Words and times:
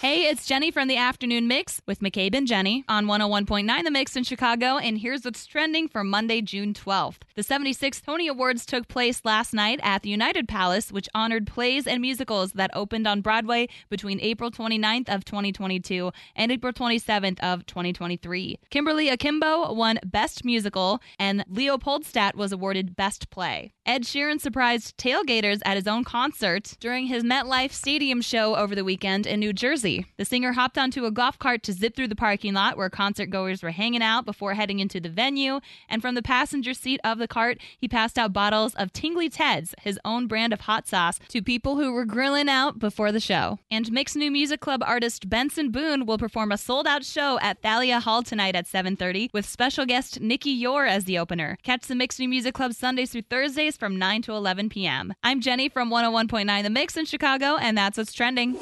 Hey, 0.00 0.28
it's 0.28 0.46
Jenny 0.46 0.70
from 0.70 0.86
the 0.86 0.96
Afternoon 0.96 1.48
Mix 1.48 1.82
with 1.84 1.98
McCabe 1.98 2.32
and 2.32 2.46
Jenny 2.46 2.84
on 2.88 3.06
101.9 3.06 3.82
The 3.82 3.90
Mix 3.90 4.14
in 4.14 4.22
Chicago, 4.22 4.78
and 4.78 4.96
here's 4.96 5.24
what's 5.24 5.44
trending 5.44 5.88
for 5.88 6.04
Monday, 6.04 6.40
June 6.40 6.72
12th. 6.72 7.16
The 7.34 7.42
76th 7.42 8.04
Tony 8.04 8.28
Awards 8.28 8.64
took 8.64 8.86
place 8.86 9.24
last 9.24 9.52
night 9.52 9.80
at 9.82 10.02
the 10.02 10.08
United 10.08 10.46
Palace, 10.46 10.92
which 10.92 11.08
honored 11.16 11.48
plays 11.48 11.88
and 11.88 12.00
musicals 12.00 12.52
that 12.52 12.70
opened 12.74 13.08
on 13.08 13.22
Broadway 13.22 13.66
between 13.90 14.20
April 14.20 14.52
29th 14.52 15.08
of 15.08 15.24
2022 15.24 16.12
and 16.36 16.52
April 16.52 16.72
27th 16.72 17.40
of 17.40 17.66
2023. 17.66 18.56
Kimberly 18.70 19.08
Akimbo 19.08 19.72
won 19.72 19.98
Best 20.06 20.44
Musical, 20.44 21.00
and 21.18 21.44
Leopoldstadt 21.48 22.36
was 22.36 22.52
awarded 22.52 22.94
Best 22.94 23.30
Play. 23.30 23.72
Ed 23.88 24.02
Sheeran 24.02 24.38
surprised 24.38 24.98
tailgaters 24.98 25.62
at 25.64 25.78
his 25.78 25.88
own 25.88 26.04
concert 26.04 26.76
during 26.78 27.06
his 27.06 27.24
MetLife 27.24 27.72
Stadium 27.72 28.20
show 28.20 28.54
over 28.54 28.74
the 28.74 28.84
weekend 28.84 29.26
in 29.26 29.40
New 29.40 29.54
Jersey. 29.54 30.04
The 30.18 30.26
singer 30.26 30.52
hopped 30.52 30.76
onto 30.76 31.06
a 31.06 31.10
golf 31.10 31.38
cart 31.38 31.62
to 31.62 31.72
zip 31.72 31.96
through 31.96 32.08
the 32.08 32.14
parking 32.14 32.52
lot 32.52 32.76
where 32.76 32.90
concert 32.90 33.30
goers 33.30 33.62
were 33.62 33.70
hanging 33.70 34.02
out 34.02 34.26
before 34.26 34.52
heading 34.52 34.78
into 34.78 35.00
the 35.00 35.08
venue. 35.08 35.60
And 35.88 36.02
from 36.02 36.14
the 36.14 36.22
passenger 36.22 36.74
seat 36.74 37.00
of 37.02 37.16
the 37.16 37.26
cart, 37.26 37.62
he 37.78 37.88
passed 37.88 38.18
out 38.18 38.34
bottles 38.34 38.74
of 38.74 38.92
Tingly 38.92 39.30
Ted's, 39.30 39.74
his 39.80 39.98
own 40.04 40.26
brand 40.26 40.52
of 40.52 40.60
hot 40.60 40.86
sauce, 40.86 41.18
to 41.28 41.40
people 41.40 41.76
who 41.76 41.90
were 41.90 42.04
grilling 42.04 42.50
out 42.50 42.78
before 42.78 43.10
the 43.10 43.20
show. 43.20 43.58
And 43.70 43.90
Mix 43.90 44.14
New 44.14 44.30
Music 44.30 44.60
Club 44.60 44.82
artist 44.84 45.30
Benson 45.30 45.70
Boone 45.70 46.04
will 46.04 46.18
perform 46.18 46.52
a 46.52 46.58
sold-out 46.58 47.06
show 47.06 47.38
at 47.40 47.62
Thalia 47.62 48.00
Hall 48.00 48.22
tonight 48.22 48.54
at 48.54 48.66
7:30 48.66 49.30
with 49.32 49.48
special 49.48 49.86
guest 49.86 50.20
Nikki 50.20 50.50
Yor 50.50 50.84
as 50.84 51.06
the 51.06 51.18
opener. 51.18 51.56
Catch 51.62 51.86
the 51.86 51.94
Mix 51.94 52.18
New 52.18 52.28
Music 52.28 52.52
Club 52.52 52.74
Sundays 52.74 53.12
through 53.12 53.22
Thursdays 53.22 53.77
from 53.78 53.96
9 53.96 54.22
to 54.22 54.32
11 54.32 54.68
p.m. 54.68 55.14
I'm 55.22 55.40
Jenny 55.40 55.68
from 55.68 55.90
101.9 55.90 56.62
The 56.62 56.70
Mix 56.70 56.96
in 56.96 57.04
Chicago, 57.04 57.56
and 57.56 57.78
that's 57.78 57.96
what's 57.96 58.12
trending. 58.12 58.56